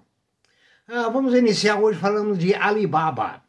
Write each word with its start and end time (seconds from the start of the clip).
Ah, 0.87 1.07
vamos 1.09 1.35
iniciar 1.35 1.79
hoje 1.79 1.99
falando 1.99 2.35
de 2.35 2.53
Alibaba, 2.55 3.42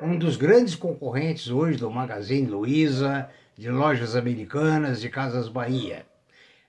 um 0.00 0.16
dos 0.16 0.36
grandes 0.36 0.74
concorrentes 0.74 1.48
hoje 1.48 1.76
do 1.76 1.90
Magazine 1.90 2.48
Luiza, 2.48 3.28
de 3.56 3.70
lojas 3.70 4.16
americanas, 4.16 5.00
de 5.00 5.10
Casas 5.10 5.48
Bahia. 5.48 6.06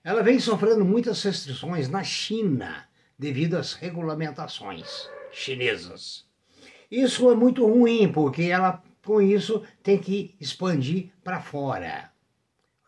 Ela 0.04 0.22
vem 0.22 0.38
sofrendo 0.38 0.84
muitas 0.84 1.22
restrições 1.22 1.88
na 1.88 2.04
China 2.04 2.86
devido 3.18 3.56
às 3.56 3.72
regulamentações 3.72 5.08
chinesas. 5.32 6.26
Isso 6.90 7.30
é 7.30 7.34
muito 7.34 7.66
ruim, 7.66 8.12
porque 8.12 8.42
ela, 8.42 8.82
com 9.02 9.22
isso, 9.22 9.62
tem 9.82 9.96
que 9.96 10.34
expandir 10.38 11.10
para 11.24 11.40
fora 11.40 12.12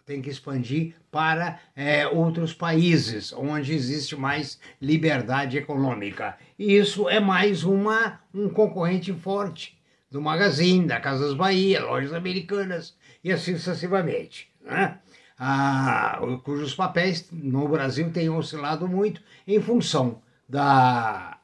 tem 0.07 0.21
que 0.21 0.29
expandir 0.29 0.95
para 1.11 1.59
é, 1.75 2.07
outros 2.07 2.53
países 2.53 3.33
onde 3.33 3.73
existe 3.73 4.15
mais 4.15 4.61
liberdade 4.79 5.57
econômica. 5.57 6.37
E 6.59 6.77
isso 6.77 7.09
é 7.09 7.19
mais 7.19 7.65
uma, 7.65 8.21
um 8.35 8.51
concorrente 8.51 9.15
forte 9.15 9.79
do 10.15 10.23
Magazine, 10.23 10.87
da 10.87 11.01
Casas 11.01 11.35
Bahia, 11.35 11.85
lojas 11.85 12.13
americanas 12.13 12.95
e 13.25 13.33
assim 13.33 13.57
sucessivamente. 13.57 14.49
Né? 14.65 14.97
Ah, 15.37 16.21
cujos 16.45 16.73
papéis 16.73 17.29
no 17.33 17.67
Brasil 17.67 18.13
têm 18.13 18.31
oscilado 18.31 18.87
muito 18.87 19.21
em 19.45 19.61
função 19.61 20.23
da 20.49 21.37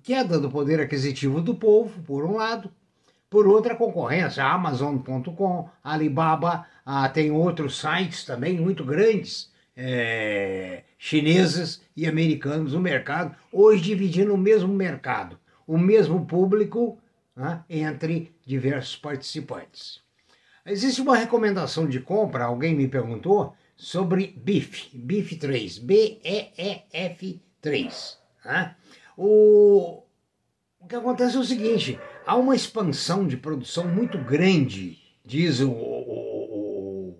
queda 0.00 0.38
do 0.38 0.48
poder 0.48 0.78
aquisitivo 0.78 1.40
do 1.40 1.56
povo, 1.56 2.00
por 2.04 2.24
um 2.24 2.36
lado, 2.36 2.70
por 3.28 3.48
outra 3.48 3.74
concorrência, 3.74 4.44
Amazon.com, 4.44 5.68
Alibaba, 5.82 6.64
ah, 6.86 7.08
tem 7.08 7.32
outros 7.32 7.80
sites 7.80 8.24
também 8.24 8.60
muito 8.60 8.84
grandes, 8.84 9.50
é, 9.76 10.84
chineses 10.96 11.82
e 11.96 12.06
americanos 12.06 12.74
no 12.74 12.80
mercado, 12.80 13.34
hoje 13.52 13.82
dividindo 13.82 14.32
o 14.32 14.38
mesmo 14.38 14.72
mercado, 14.72 15.36
o 15.66 15.76
mesmo 15.76 16.24
público 16.24 17.01
né, 17.36 17.64
entre 17.68 18.34
diversos 18.44 18.96
participantes. 18.96 20.00
Existe 20.64 21.00
uma 21.00 21.16
recomendação 21.16 21.88
de 21.88 22.00
compra, 22.00 22.44
alguém 22.44 22.74
me 22.74 22.86
perguntou, 22.86 23.54
sobre 23.76 24.28
BIF, 24.36 24.90
BIF 24.92 25.36
3, 25.36 25.78
B-E-E-F 25.78 27.42
3. 27.60 28.18
Né? 28.44 28.76
O, 29.16 30.02
o 30.78 30.86
que 30.86 30.94
acontece 30.94 31.36
é 31.36 31.40
o 31.40 31.44
seguinte, 31.44 31.98
há 32.24 32.36
uma 32.36 32.54
expansão 32.54 33.26
de 33.26 33.36
produção 33.36 33.88
muito 33.88 34.18
grande, 34.18 34.98
diz 35.24 35.60
o, 35.60 35.70
o, 35.70 37.18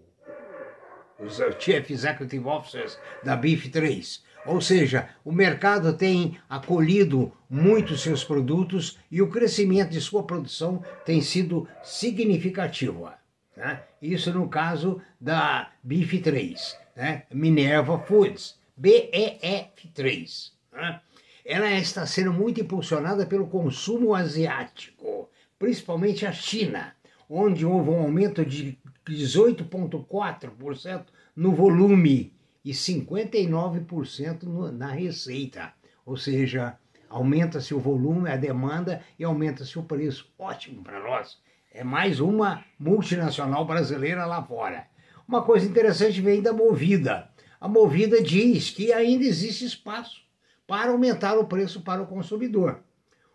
o, 1.18 1.24
os 1.24 1.40
Chief 1.58 1.90
Executive 1.90 2.46
Officers 2.46 2.98
da 3.24 3.36
BIF3. 3.36 4.22
Ou 4.44 4.60
seja, 4.60 5.08
o 5.24 5.30
mercado 5.30 5.92
tem 5.96 6.38
acolhido 6.48 7.32
muito 7.48 7.96
seus 7.96 8.24
produtos 8.24 8.98
e 9.10 9.22
o 9.22 9.30
crescimento 9.30 9.90
de 9.90 10.00
sua 10.00 10.24
produção 10.24 10.82
tem 11.04 11.20
sido 11.20 11.68
significativo. 11.82 13.08
Né? 13.56 13.82
Isso 14.00 14.32
no 14.32 14.48
caso 14.48 15.00
da 15.20 15.70
BIF3, 15.86 16.76
né? 16.96 17.24
Minerva 17.32 17.98
Foods, 17.98 18.58
BEF3. 18.80 20.52
Né? 20.72 21.00
ela 21.44 21.70
está 21.72 22.06
sendo 22.06 22.32
muito 22.32 22.60
impulsionada 22.60 23.26
pelo 23.26 23.48
consumo 23.48 24.14
asiático, 24.14 25.28
principalmente 25.58 26.24
a 26.24 26.32
China, 26.32 26.94
onde 27.28 27.66
houve 27.66 27.90
um 27.90 28.00
aumento 28.00 28.44
de 28.44 28.78
18,4% 29.06 31.04
no 31.34 31.52
volume 31.52 32.32
e 32.64 32.72
59% 32.72 34.44
no, 34.44 34.70
na 34.70 34.88
receita. 34.88 35.72
Ou 36.04 36.16
seja, 36.16 36.76
aumenta-se 37.08 37.74
o 37.74 37.78
volume, 37.78 38.30
a 38.30 38.36
demanda 38.36 39.02
e 39.18 39.24
aumenta-se 39.24 39.78
o 39.78 39.82
preço. 39.82 40.30
Ótimo 40.38 40.82
para 40.82 41.00
nós. 41.00 41.38
É 41.72 41.82
mais 41.82 42.20
uma 42.20 42.64
multinacional 42.78 43.64
brasileira 43.64 44.26
lá 44.26 44.42
fora. 44.42 44.86
Uma 45.26 45.42
coisa 45.42 45.66
interessante 45.66 46.20
vem 46.20 46.42
da 46.42 46.52
Movida. 46.52 47.30
A 47.60 47.68
Movida 47.68 48.22
diz 48.22 48.70
que 48.70 48.92
ainda 48.92 49.24
existe 49.24 49.64
espaço 49.64 50.22
para 50.66 50.90
aumentar 50.90 51.38
o 51.38 51.46
preço 51.46 51.80
para 51.80 52.02
o 52.02 52.06
consumidor. 52.06 52.80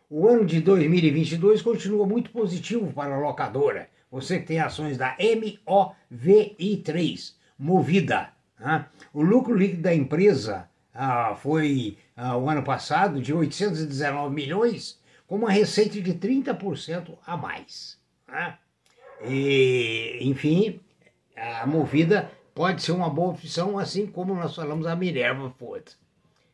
O 0.10 0.28
ano 0.28 0.46
de 0.46 0.62
2022 0.62 1.62
continua 1.62 2.06
muito 2.06 2.32
positivo 2.32 2.94
para 2.94 3.16
a 3.16 3.20
locadora. 3.20 3.90
Você 4.10 4.40
que 4.40 4.48
tem 4.48 4.60
ações 4.60 4.98
da 4.98 5.18
MOVI3, 5.18 7.36
Movida. 7.60 8.37
O 9.14 9.22
lucro 9.22 9.56
líquido 9.56 9.84
da 9.84 9.94
empresa 9.94 10.70
ah, 10.94 11.36
foi 11.36 11.98
ah, 12.16 12.38
o 12.38 12.50
ano 12.50 12.64
passado 12.64 13.22
de 13.22 13.34
819 13.34 14.34
milhões, 14.34 15.00
com 15.28 15.36
uma 15.36 15.52
receita 15.52 16.02
de 16.02 16.14
30% 16.14 17.18
a 17.26 17.38
mais. 17.38 18.00
E, 19.24 20.20
enfim, 20.22 20.80
a 21.36 21.66
Movida 21.68 22.32
pode 22.56 22.82
ser 22.82 22.92
uma 22.92 23.10
boa 23.10 23.30
opção, 23.30 23.78
assim 23.78 24.08
como 24.08 24.34
nós 24.34 24.56
falamos 24.56 24.88
a 24.88 24.96
Minerva 24.96 25.52
Food. 25.52 25.84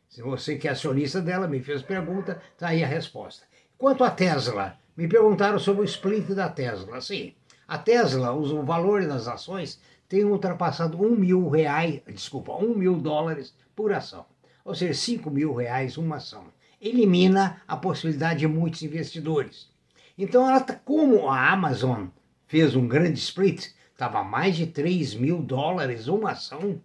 Se 0.08 0.22
você 0.22 0.56
que 0.56 0.68
é 0.68 0.70
acionista 0.70 1.20
dela 1.20 1.48
me 1.48 1.60
fez 1.60 1.82
pergunta, 1.82 2.40
está 2.52 2.68
aí 2.68 2.84
a 2.84 2.86
resposta. 2.86 3.46
Quanto 3.76 4.04
à 4.04 4.10
Tesla, 4.10 4.78
me 4.96 5.08
perguntaram 5.08 5.58
sobre 5.58 5.82
o 5.82 5.84
split 5.84 6.28
da 6.28 6.48
Tesla. 6.48 7.00
Sim, 7.00 7.34
a 7.66 7.78
Tesla, 7.78 8.32
o 8.32 8.62
valor 8.62 9.06
das 9.06 9.26
ações 9.26 9.80
tem 10.08 10.24
ultrapassado 10.24 11.00
um 11.02 11.16
mil 11.16 11.48
reais, 11.48 12.00
desculpa, 12.06 12.52
um 12.52 12.74
mil 12.74 12.96
dólares 12.96 13.54
por 13.74 13.92
ação. 13.92 14.26
Ou 14.64 14.74
seja, 14.74 14.94
cinco 14.94 15.30
mil 15.30 15.54
reais 15.54 15.96
uma 15.96 16.16
ação. 16.16 16.46
Elimina 16.80 17.62
a 17.66 17.76
possibilidade 17.76 18.40
de 18.40 18.48
muitos 18.48 18.82
investidores. 18.82 19.68
Então, 20.16 20.48
ela 20.48 20.60
tá, 20.60 20.74
como 20.74 21.28
a 21.28 21.50
Amazon 21.50 22.06
fez 22.46 22.76
um 22.76 22.86
grande 22.86 23.18
split, 23.18 23.72
estava 23.92 24.22
mais 24.22 24.56
de 24.56 24.66
3 24.66 25.14
mil 25.14 25.42
dólares 25.42 26.06
uma 26.06 26.32
ação, 26.32 26.80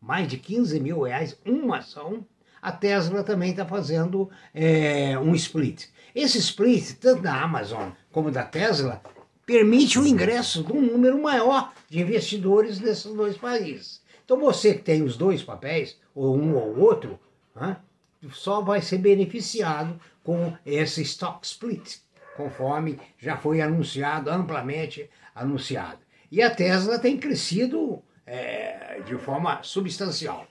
mais 0.00 0.26
de 0.26 0.36
15 0.36 0.80
mil 0.80 1.02
reais 1.02 1.38
uma 1.44 1.78
ação, 1.78 2.26
a 2.60 2.70
Tesla 2.70 3.24
também 3.24 3.50
está 3.50 3.66
fazendo 3.66 4.30
é, 4.54 5.18
um 5.18 5.34
split. 5.34 5.86
Esse 6.14 6.38
split, 6.38 6.92
tanto 7.00 7.22
da 7.22 7.42
Amazon 7.42 7.90
como 8.10 8.30
da 8.30 8.44
Tesla, 8.44 9.02
permite 9.44 9.98
o 9.98 10.06
ingresso 10.06 10.62
de 10.62 10.72
um 10.72 10.80
número 10.80 11.20
maior 11.20 11.72
de 11.88 12.00
investidores 12.00 12.80
nesses 12.80 13.12
dois 13.12 13.36
países. 13.36 14.00
Então 14.24 14.38
você 14.38 14.74
que 14.74 14.82
tem 14.82 15.02
os 15.02 15.16
dois 15.16 15.42
papéis, 15.42 15.98
ou 16.14 16.36
um 16.36 16.54
ou 16.56 16.78
outro, 16.78 17.18
né, 17.54 17.76
só 18.32 18.60
vai 18.60 18.80
ser 18.80 18.98
beneficiado 18.98 19.98
com 20.22 20.56
esse 20.64 21.02
stock 21.02 21.44
split, 21.44 21.96
conforme 22.36 22.98
já 23.18 23.36
foi 23.36 23.60
anunciado, 23.60 24.30
amplamente 24.30 25.10
anunciado. 25.34 25.98
E 26.30 26.40
a 26.40 26.54
Tesla 26.54 26.98
tem 26.98 27.18
crescido 27.18 28.02
é, 28.24 29.02
de 29.04 29.16
forma 29.18 29.62
substancial. 29.62 30.46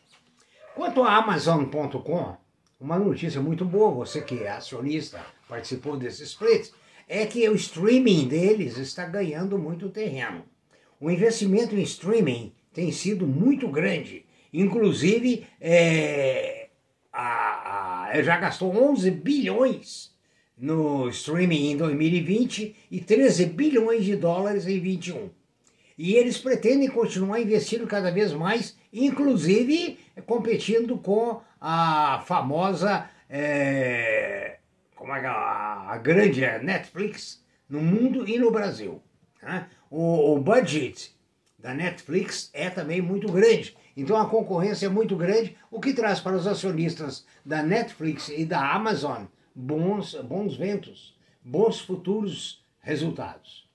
Quanto 0.76 1.04
a 1.04 1.16
Amazon.com, 1.16 2.38
uma 2.80 2.98
notícia 2.98 3.42
muito 3.42 3.64
boa, 3.64 3.92
você 3.92 4.22
que 4.22 4.44
é 4.44 4.50
acionista, 4.50 5.20
participou 5.48 5.98
desse 5.98 6.24
split, 6.24 6.72
é 7.14 7.26
que 7.26 7.48
o 7.50 7.56
streaming 7.56 8.26
deles 8.26 8.78
está 8.78 9.06
ganhando 9.06 9.60
muito 9.60 9.90
terreno. 9.90 10.46
O 10.98 11.12
investimento 11.12 11.76
em 11.76 11.82
streaming 11.82 12.54
tem 12.74 12.90
sido 12.94 13.28
muito 13.28 13.68
grande. 13.68 14.26
Inclusive, 14.54 15.46
é, 15.60 16.70
a, 17.12 18.12
a, 18.14 18.22
já 18.22 18.38
gastou 18.38 18.74
11 18.74 19.12
bilhões 19.12 20.16
no 20.58 21.10
streaming 21.10 21.72
em 21.72 21.78
2020 21.78 22.78
e 22.90 23.02
13 23.02 23.48
bilhões 23.48 24.06
de 24.06 24.16
dólares 24.16 24.66
em 24.66 24.80
21. 24.80 25.32
E 25.98 26.16
eles 26.16 26.38
pretendem 26.38 26.88
continuar 26.88 27.42
investindo 27.42 27.86
cada 27.88 28.10
vez 28.10 28.32
mais, 28.32 28.78
inclusive 28.94 30.00
competindo 30.26 30.98
com 30.98 31.42
a 31.60 32.24
famosa, 32.26 33.10
é, 33.30 34.60
como 34.96 35.14
é, 35.14 35.20
é 35.20 35.28
a, 35.92 35.98
grande 35.98 36.42
Netflix 36.64 37.44
no 37.68 37.82
mundo 37.82 38.28
e 38.28 38.38
no 38.38 38.52
Brasil. 38.52 39.02
Né? 39.42 39.68
O, 39.90 40.36
o 40.36 40.40
budget 40.40 41.16
da 41.58 41.74
Netflix 41.74 42.50
é 42.54 42.70
também 42.70 43.02
muito 43.02 43.32
grande. 43.32 43.76
Então 43.96 44.16
a 44.18 44.30
concorrência 44.30 44.86
é 44.86 44.90
muito 44.90 45.16
grande, 45.16 45.58
o 45.70 45.80
que 45.80 45.94
traz 45.94 46.20
para 46.20 46.36
os 46.36 46.48
acionistas 46.48 47.26
da 47.46 47.62
Netflix 47.62 48.30
e 48.30 48.46
da 48.46 48.74
Amazon 48.74 49.26
bons, 49.54 50.16
bons 50.16 50.56
ventos, 50.56 51.18
bons 51.44 51.80
futuros 51.80 52.64
resultados. 52.80 53.70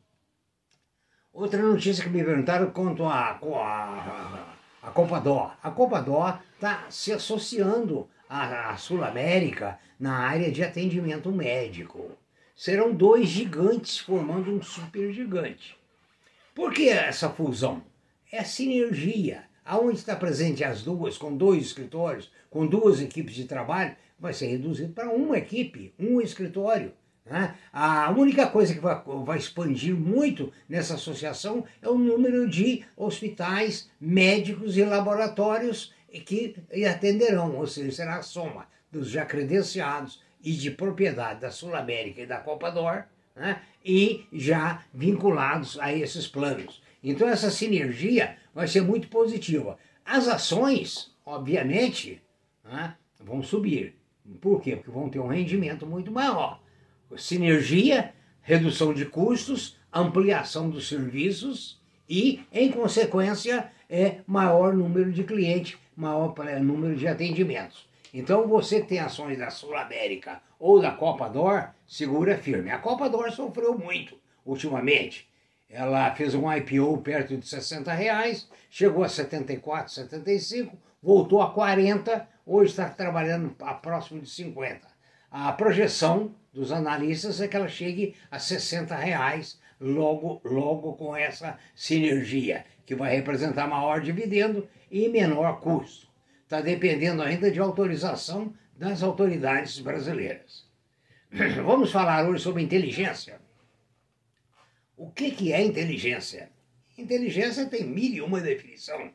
Outra 1.32 1.62
notícia 1.62 2.02
que 2.02 2.10
me 2.10 2.24
perguntaram 2.24 2.70
quanto 2.70 3.04
a, 3.04 3.38
a, 3.38 4.56
a 4.82 4.90
Copa 4.90 5.20
Dó. 5.20 5.54
A 5.62 5.70
Copa 5.70 6.00
Dó 6.00 6.38
está 6.54 6.86
se 6.88 7.12
associando 7.12 8.08
à, 8.28 8.70
à 8.70 8.76
Sul 8.76 9.04
América 9.04 9.78
na 9.98 10.18
área 10.18 10.50
de 10.50 10.62
atendimento 10.62 11.30
médico. 11.30 12.10
Serão 12.54 12.94
dois 12.94 13.28
gigantes 13.28 13.98
formando 13.98 14.50
um 14.50 14.62
super 14.62 15.12
gigante. 15.12 15.76
Por 16.54 16.72
que 16.72 16.88
essa 16.88 17.28
fusão? 17.28 17.82
É 18.32 18.42
sinergia. 18.42 19.44
Aonde 19.64 19.98
está 19.98 20.14
presente 20.14 20.64
as 20.64 20.82
duas, 20.82 21.18
com 21.18 21.36
dois 21.36 21.64
escritórios, 21.66 22.30
com 22.48 22.66
duas 22.66 23.00
equipes 23.00 23.34
de 23.34 23.44
trabalho, 23.44 23.96
vai 24.18 24.32
ser 24.32 24.46
reduzido 24.46 24.92
para 24.92 25.10
uma 25.10 25.36
equipe, 25.36 25.92
um 25.98 26.20
escritório. 26.20 26.92
Né? 27.26 27.54
A 27.72 28.10
única 28.12 28.46
coisa 28.46 28.72
que 28.72 28.80
vai, 28.80 29.02
vai 29.24 29.36
expandir 29.36 29.94
muito 29.94 30.52
nessa 30.68 30.94
associação 30.94 31.64
é 31.82 31.88
o 31.88 31.98
número 31.98 32.48
de 32.48 32.84
hospitais, 32.96 33.90
médicos 34.00 34.76
e 34.76 34.84
laboratórios 34.84 35.92
que 36.08 36.56
atenderão, 36.88 37.56
ou 37.56 37.66
seja, 37.66 37.92
será 37.92 38.16
a 38.16 38.22
soma 38.22 38.66
dos 38.90 39.10
já 39.10 39.24
credenciados 39.24 40.22
e 40.42 40.52
de 40.52 40.70
propriedade 40.70 41.40
da 41.40 41.50
Sul 41.50 41.74
América 41.74 42.22
e 42.22 42.26
da 42.26 42.38
Copa 42.38 42.70
d'Or, 42.70 43.04
né? 43.34 43.60
e 43.84 44.26
já 44.32 44.82
vinculados 44.92 45.78
a 45.78 45.92
esses 45.92 46.26
planos. 46.26 46.82
Então 47.02 47.28
essa 47.28 47.50
sinergia 47.50 48.36
vai 48.54 48.66
ser 48.66 48.82
muito 48.82 49.08
positiva. 49.08 49.78
As 50.04 50.28
ações, 50.28 51.12
obviamente, 51.24 52.22
né, 52.64 52.94
vão 53.20 53.42
subir. 53.42 53.96
Por 54.40 54.60
quê? 54.60 54.76
Porque 54.76 54.90
vão 54.90 55.08
ter 55.08 55.18
um 55.18 55.28
rendimento 55.28 55.86
muito 55.86 56.10
maior. 56.10 56.60
Sinergia, 57.16 58.12
redução 58.42 58.92
de 58.92 59.04
custos, 59.04 59.76
ampliação 59.92 60.68
dos 60.68 60.88
serviços 60.88 61.80
e, 62.08 62.40
em 62.52 62.70
consequência, 62.70 63.70
é 63.88 64.20
maior 64.26 64.74
número 64.74 65.12
de 65.12 65.24
clientes, 65.24 65.78
maior 65.96 66.34
número 66.60 66.94
de 66.94 67.08
atendimentos. 67.08 67.88
Então, 68.12 68.46
você 68.46 68.80
tem 68.80 68.98
ações 68.98 69.38
da 69.38 69.50
Sul 69.50 69.76
América 69.76 70.40
ou 70.58 70.80
da 70.80 70.90
Copa 70.90 71.28
Dor, 71.28 71.70
segura 71.86 72.36
firme. 72.36 72.70
A 72.70 72.78
Copa 72.78 73.08
Dor 73.08 73.30
sofreu 73.32 73.78
muito 73.78 74.16
ultimamente. 74.44 75.28
Ela 75.68 76.14
fez 76.14 76.34
um 76.34 76.50
IPO 76.50 76.98
perto 76.98 77.36
de 77.36 77.46
60 77.46 77.92
reais, 77.92 78.48
chegou 78.70 79.02
a 79.02 79.08
74, 79.08 79.92
75, 79.92 80.78
voltou 81.02 81.42
a 81.42 81.50
40, 81.52 82.28
hoje 82.46 82.70
está 82.70 82.88
trabalhando 82.88 83.54
a 83.60 83.74
próximo 83.74 84.20
de 84.20 84.30
50. 84.30 84.86
A 85.30 85.52
projeção 85.52 86.34
dos 86.52 86.70
analistas 86.70 87.40
é 87.40 87.48
que 87.48 87.56
ela 87.56 87.68
chegue 87.68 88.14
a 88.30 88.38
60 88.38 88.94
reais 88.94 89.60
logo, 89.80 90.40
logo 90.44 90.94
com 90.94 91.14
essa 91.14 91.58
sinergia, 91.74 92.64
que 92.86 92.94
vai 92.94 93.14
representar 93.14 93.66
maior 93.66 94.00
dividendo 94.00 94.66
e 94.90 95.08
menor 95.08 95.60
custo. 95.60 96.06
Está 96.44 96.60
dependendo 96.60 97.20
ainda 97.20 97.50
de 97.50 97.58
autorização 97.58 98.54
das 98.78 99.02
autoridades 99.02 99.80
brasileiras. 99.80 100.64
Vamos 101.66 101.90
falar 101.90 102.26
hoje 102.28 102.42
sobre 102.42 102.62
inteligência. 102.62 103.40
O 104.96 105.10
que, 105.10 105.32
que 105.32 105.52
é 105.52 105.60
inteligência? 105.60 106.48
Inteligência 106.96 107.66
tem 107.66 107.84
mil 107.84 108.14
e 108.14 108.22
uma 108.22 108.40
definição. 108.40 109.10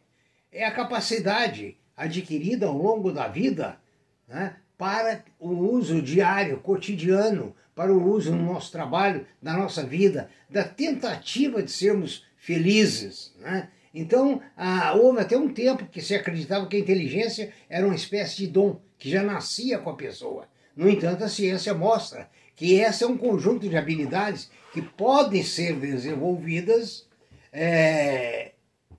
É 0.52 0.66
a 0.66 0.72
capacidade 0.72 1.78
adquirida 1.96 2.68
ao 2.68 2.78
longo 2.78 3.12
da 3.12 3.28
vida 3.28 3.80
né, 4.28 4.58
para 4.82 5.24
o 5.40 5.52
uso 5.52 6.02
diário, 6.02 6.58
cotidiano, 6.58 7.56
para 7.76 7.94
o 7.94 8.04
uso 8.04 8.32
no 8.32 8.52
nosso 8.52 8.72
trabalho, 8.72 9.28
na 9.40 9.56
nossa 9.56 9.84
vida, 9.84 10.28
da 10.50 10.64
tentativa 10.64 11.62
de 11.62 11.72
sermos 11.72 12.26
felizes. 12.36 13.32
Né? 13.38 13.70
Então, 13.94 14.42
ah, 14.58 14.94
houve 14.96 15.20
até 15.20 15.38
um 15.38 15.54
tempo 15.54 15.86
que 15.86 16.02
se 16.02 16.16
acreditava 16.16 16.66
que 16.66 16.78
a 16.78 16.80
inteligência 16.80 17.54
era 17.70 17.86
uma 17.86 17.94
espécie 17.94 18.38
de 18.38 18.48
dom 18.48 18.82
que 18.98 19.08
já 19.08 19.22
nascia 19.22 19.78
com 19.78 19.92
a 19.92 19.96
pessoa. 19.96 20.48
No 20.76 20.90
entanto, 20.90 21.24
a 21.24 21.30
ciência 21.30 21.76
mostra 21.76 22.28
que 22.56 22.74
esse 22.74 23.04
é 23.04 23.08
um 23.08 23.18
conjunto 23.20 23.70
de 23.70 23.78
habilidades 23.78 24.50
que 24.74 24.82
podem 24.82 25.44
ser 25.44 25.76
desenvolvidas 25.76 27.08
é, 27.54 28.54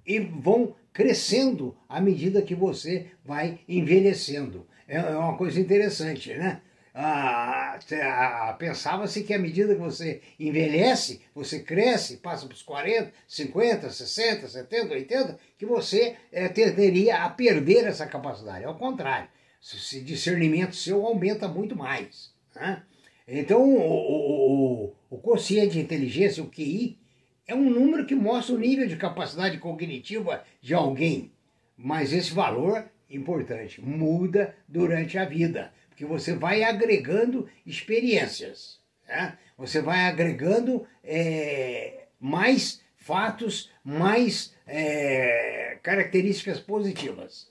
e 0.06 0.20
vão 0.20 0.76
crescendo 0.92 1.76
à 1.88 2.00
medida 2.00 2.40
que 2.40 2.54
você 2.54 3.06
vai 3.24 3.58
envelhecendo. 3.68 4.64
É, 4.92 4.96
é 4.98 5.16
uma 5.16 5.38
coisa 5.38 5.58
interessante, 5.58 6.34
né? 6.34 6.60
Ah, 6.94 7.78
ah, 8.02 8.56
Pensava-se 8.58 9.24
que 9.24 9.32
à 9.32 9.38
medida 9.38 9.74
que 9.74 9.80
você 9.80 10.20
envelhece, 10.38 11.22
você 11.34 11.60
cresce, 11.60 12.18
passa 12.18 12.44
para 12.44 12.54
os 12.54 12.62
40, 12.62 13.10
50, 13.26 13.88
60, 13.88 14.48
70, 14.48 14.92
80, 14.92 15.38
que 15.56 15.64
você 15.64 16.16
é, 16.30 16.46
tenderia 16.48 17.24
a 17.24 17.30
perder 17.30 17.86
essa 17.86 18.06
capacidade. 18.06 18.66
Ao 18.66 18.76
contrário, 18.76 19.30
esse 19.62 20.02
discernimento 20.02 20.76
seu 20.76 21.06
aumenta 21.06 21.48
muito 21.48 21.74
mais. 21.74 22.30
Né? 22.54 22.82
Então, 23.26 23.62
o, 23.62 24.92
o, 25.08 25.18
o, 25.24 25.36
de 25.70 25.80
inteligência, 25.80 26.42
o 26.42 26.50
QI, 26.50 26.98
é 27.46 27.54
um 27.54 27.70
número 27.70 28.04
que 28.04 28.14
mostra 28.14 28.54
o 28.54 28.58
nível 28.58 28.86
de 28.86 28.96
capacidade 28.96 29.56
cognitiva 29.56 30.44
de 30.60 30.74
alguém. 30.74 31.32
Mas 31.78 32.12
esse 32.12 32.34
valor, 32.34 32.84
importante, 33.12 33.80
muda 33.80 34.54
durante 34.66 35.18
a 35.18 35.24
vida, 35.24 35.72
porque 35.88 36.04
você 36.04 36.34
vai 36.34 36.62
agregando 36.62 37.48
experiências, 37.66 38.80
né? 39.06 39.38
você 39.56 39.80
vai 39.80 40.06
agregando 40.06 40.86
é, 41.04 42.06
mais 42.18 42.80
fatos, 42.96 43.70
mais 43.84 44.54
é, 44.66 45.78
características 45.82 46.58
positivas. 46.58 47.50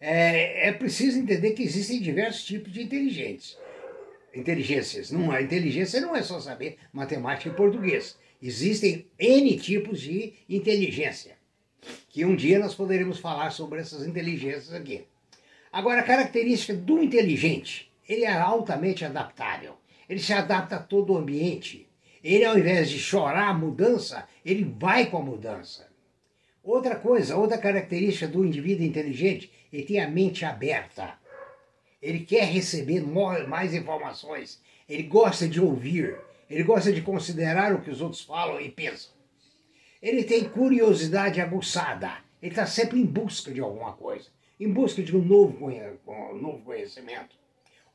É, 0.00 0.68
é 0.68 0.72
preciso 0.72 1.18
entender 1.18 1.52
que 1.52 1.62
existem 1.62 2.00
diversos 2.00 2.44
tipos 2.44 2.72
de 2.72 2.82
inteligentes 2.82 3.56
inteligências. 4.34 5.10
Não, 5.10 5.30
a 5.30 5.42
inteligência 5.42 6.00
não 6.00 6.16
é 6.16 6.22
só 6.22 6.40
saber 6.40 6.78
matemática 6.92 7.50
e 7.50 7.54
português. 7.54 8.18
Existem 8.40 9.06
N 9.18 9.56
tipos 9.58 10.00
de 10.00 10.34
inteligência, 10.48 11.36
que 12.08 12.24
um 12.24 12.36
dia 12.36 12.58
nós 12.58 12.74
poderemos 12.74 13.18
falar 13.18 13.50
sobre 13.50 13.80
essas 13.80 14.06
inteligências 14.06 14.72
aqui. 14.72 15.06
Agora, 15.72 16.00
a 16.00 16.04
característica 16.04 16.74
do 16.74 17.02
inteligente, 17.02 17.90
ele 18.08 18.24
é 18.24 18.32
altamente 18.32 19.04
adaptável. 19.04 19.76
Ele 20.08 20.20
se 20.20 20.32
adapta 20.32 20.76
a 20.76 20.82
todo 20.82 21.14
o 21.14 21.16
ambiente. 21.16 21.88
Ele, 22.22 22.44
ao 22.44 22.58
invés 22.58 22.90
de 22.90 22.98
chorar 22.98 23.48
a 23.48 23.54
mudança, 23.54 24.28
ele 24.44 24.64
vai 24.78 25.06
com 25.06 25.16
a 25.16 25.22
mudança. 25.22 25.88
Outra 26.62 26.96
coisa, 26.96 27.36
outra 27.36 27.58
característica 27.58 28.28
do 28.28 28.44
indivíduo 28.44 28.84
inteligente, 28.84 29.50
ele 29.72 29.84
tem 29.84 30.00
a 30.00 30.08
mente 30.08 30.44
aberta. 30.44 31.14
Ele 32.00 32.20
quer 32.20 32.44
receber 32.44 33.00
mais 33.00 33.74
informações. 33.74 34.60
Ele 34.88 35.04
gosta 35.04 35.48
de 35.48 35.60
ouvir. 35.60 36.16
Ele 36.50 36.62
gosta 36.62 36.92
de 36.92 37.00
considerar 37.00 37.74
o 37.74 37.80
que 37.80 37.90
os 37.90 38.00
outros 38.00 38.20
falam 38.20 38.60
e 38.60 38.70
pensam. 38.70 39.12
Ele 40.02 40.24
tem 40.24 40.48
curiosidade 40.48 41.40
aguçada. 41.40 42.12
Ele 42.42 42.50
está 42.50 42.66
sempre 42.66 43.00
em 43.00 43.06
busca 43.06 43.52
de 43.52 43.60
alguma 43.60 43.92
coisa. 43.92 44.28
Em 44.58 44.68
busca 44.68 45.02
de 45.02 45.16
um 45.16 45.22
novo, 45.22 45.68
um 45.68 46.38
novo 46.38 46.64
conhecimento. 46.64 47.36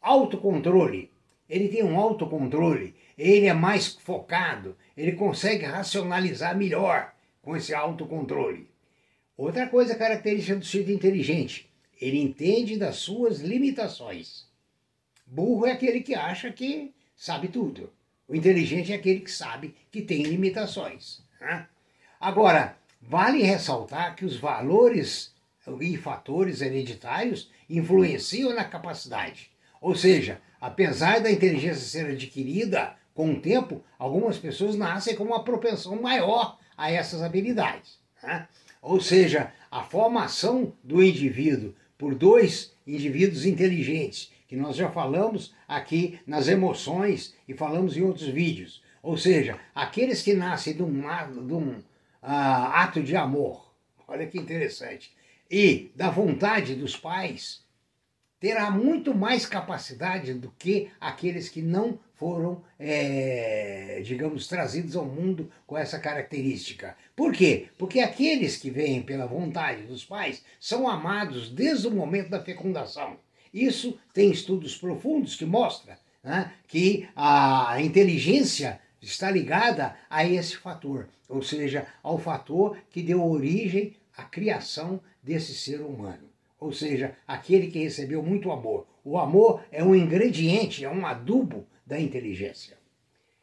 Autocontrole. 0.02 1.12
Ele 1.50 1.68
tem 1.68 1.84
um 1.84 2.00
autocontrole. 2.00 2.96
Ele 3.18 3.48
é 3.48 3.54
mais 3.54 3.94
focado. 3.94 4.78
Ele 4.96 5.12
consegue 5.12 5.66
racionalizar 5.66 6.58
melhor 6.58 7.14
com 7.42 7.56
esse 7.56 7.74
autocontrole. 7.74 8.70
Outra 9.36 9.68
coisa 9.68 9.96
característica 9.96 10.56
do 10.56 10.66
sujeito 10.66 10.92
inteligente 10.92 11.68
ele 12.00 12.20
entende 12.20 12.78
das 12.78 12.98
suas 12.98 13.40
limitações. 13.40 14.46
Burro 15.26 15.66
é 15.66 15.72
aquele 15.72 16.02
que 16.02 16.16
acha 16.16 16.52
que 16.52 16.94
sabe 17.16 17.48
tudo. 17.48 17.92
O 18.28 18.36
inteligente 18.36 18.92
é 18.92 18.96
aquele 18.96 19.22
que 19.22 19.32
sabe 19.32 19.76
que 19.92 20.02
tem 20.02 20.24
limitações. 20.24 21.22
Né? 21.42 21.68
Agora, 22.20 22.76
vale 23.02 23.44
ressaltar 23.44 24.16
que 24.16 24.26
os 24.26 24.38
valores 24.38 25.34
e 25.82 25.98
fatores 25.98 26.62
hereditários 26.62 27.50
influenciam 27.70 28.54
na 28.56 28.64
capacidade. 28.64 29.52
Ou 29.82 29.96
seja, 29.96 30.42
apesar 30.60 31.20
da 31.20 31.32
inteligência 31.32 31.76
ser 31.76 32.12
adquirida 32.12 32.96
com 33.14 33.34
o 33.34 33.40
tempo, 33.40 33.84
algumas 34.00 34.38
pessoas 34.38 34.76
nascem 34.76 35.16
com 35.16 35.24
uma 35.24 35.44
propensão 35.44 36.02
maior 36.02 36.58
a 36.78 36.92
essas 36.92 37.22
habilidades. 37.22 38.00
Né? 38.24 38.48
Ou 38.82 39.02
seja, 39.02 39.52
a 39.70 39.84
formação 39.84 40.74
do 40.84 41.04
indivíduo 41.04 41.74
por 41.98 42.16
dois 42.16 42.74
indivíduos 42.86 43.46
inteligentes, 43.46 44.32
que 44.48 44.56
nós 44.56 44.76
já 44.76 44.90
falamos 44.90 45.54
aqui 45.68 46.20
nas 46.26 46.48
emoções 46.48 47.36
e 47.48 47.54
falamos 47.54 47.98
em 47.98 48.02
outros 48.02 48.28
vídeos. 48.28 48.82
Ou 49.04 49.18
seja, 49.18 49.60
aqueles 49.74 50.22
que 50.22 50.34
nascem 50.34 50.74
de 50.74 50.84
um, 50.84 51.02
de 51.48 51.54
um 51.54 51.82
ato 52.22 53.02
de 53.02 53.16
amor, 53.16 53.74
olha 54.08 54.28
que 54.28 54.38
interessante, 54.38 55.16
e 55.50 55.92
da 55.96 56.10
vontade 56.10 56.76
dos 56.76 56.96
pais, 56.96 57.66
terá 58.40 58.70
muito 58.70 59.16
mais 59.16 59.46
capacidade 59.46 60.34
do 60.34 60.52
que 60.52 60.90
aqueles 61.00 61.50
que 61.50 61.62
não 61.62 62.00
foram, 62.16 62.64
é, 62.80 64.02
digamos, 64.04 64.48
trazidos 64.48 64.96
ao 64.96 65.06
mundo 65.06 65.52
com 65.66 65.78
essa 65.78 66.00
característica. 66.00 66.96
Por 67.16 67.32
quê? 67.32 67.70
Porque 67.78 68.00
aqueles 68.00 68.58
que 68.58 68.70
vêm 68.70 69.02
pela 69.02 69.28
vontade 69.28 69.84
dos 69.84 70.04
pais 70.04 70.44
são 70.60 70.88
amados 70.88 71.50
desde 71.50 71.88
o 71.88 71.92
momento 71.92 72.30
da 72.30 72.44
fecundação. 72.44 73.18
Isso 73.54 74.00
tem 74.14 74.32
estudos 74.32 74.76
profundos 74.76 75.36
que 75.36 75.46
mostram 75.46 75.96
né, 76.24 76.52
que 76.68 77.08
a 77.16 77.82
inteligência 77.82 78.80
está 79.02 79.30
ligada 79.30 79.96
a 80.10 80.26
esse 80.26 80.58
fator, 80.58 81.08
ou 81.28 81.42
seja, 81.42 81.88
ao 82.02 82.18
fator 82.18 82.78
que 82.90 83.02
deu 83.02 83.24
origem 83.24 83.96
à 84.16 84.24
criação 84.24 85.00
desse 85.24 85.54
ser 85.54 85.82
humano 85.82 86.28
ou 86.60 86.74
seja, 86.74 87.16
aquele 87.28 87.68
que 87.68 87.80
recebeu 87.80 88.22
muito 88.24 88.52
amor. 88.52 88.88
O 89.04 89.18
amor 89.18 89.64
é 89.72 89.84
um 89.84 89.96
ingrediente, 89.96 90.84
é 90.84 90.90
um 90.90 91.06
adubo 91.06 91.66
da 91.86 92.00
inteligência. 92.00 92.78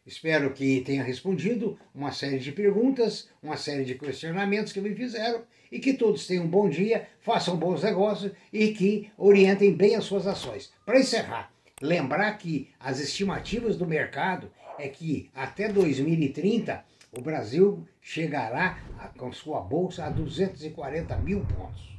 Espero 0.07 0.53
que 0.53 0.83
tenha 0.83 1.03
respondido 1.03 1.79
uma 1.95 2.13
série 2.13 2.39
de 2.39 2.53
perguntas, 2.53 3.29
uma 3.43 3.57
série 3.57 3.85
de 3.85 3.95
questionamentos 3.95 4.73
que 4.73 4.81
me 4.81 4.95
fizeram 4.95 5.43
e 5.73 5.79
que 5.79 5.95
todos 5.95 6.27
tenham 6.27 6.45
um 6.45 6.49
bom 6.49 6.69
dia, 6.69 7.09
façam 7.21 7.57
bons 7.57 7.83
negócios 7.83 8.33
e 8.53 8.69
que 8.75 9.11
orientem 9.17 9.73
bem 9.73 9.95
as 9.95 10.05
suas 10.05 10.27
ações. 10.27 10.71
Para 10.85 11.01
encerrar, 11.01 11.51
lembrar 11.81 12.37
que 12.37 12.69
as 12.79 13.01
estimativas 13.01 13.77
do 13.77 13.87
mercado 13.87 14.51
é 14.79 14.89
que 14.89 15.31
até 15.35 15.69
2030 15.69 16.85
o 17.13 17.21
Brasil 17.21 17.87
chegará 18.01 18.79
com 19.17 19.33
sua 19.33 19.61
bolsa 19.61 20.05
a 20.05 20.11
240 20.11 21.17
mil 21.19 21.41
pontos. 21.45 21.95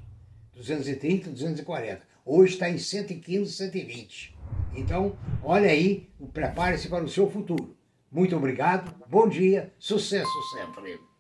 230, 0.54 1.30
240. 1.32 2.02
Hoje 2.26 2.54
está 2.54 2.70
em 2.70 2.78
115, 2.78 3.52
120. 3.52 4.36
Então, 4.76 5.18
olha 5.44 5.70
aí, 5.70 6.10
prepare-se 6.34 6.90
para 6.90 7.04
o 7.04 7.10
seu 7.10 7.30
futuro. 7.30 7.76
Muito 8.12 8.36
obrigado, 8.36 8.94
bom 9.08 9.28
dia, 9.28 9.74
sucesso 9.78 10.30
sempre. 10.54 11.15